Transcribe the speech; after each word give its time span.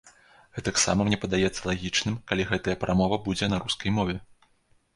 Гэтак 0.55 0.79
сама 0.83 1.01
мне 1.09 1.19
падаецца 1.25 1.61
лагічным, 1.71 2.17
калі 2.31 2.49
гэтая 2.55 2.75
прамова 2.85 3.23
будзе 3.29 3.53
на 3.55 3.63
рускай 3.67 3.97
мове. 4.03 4.21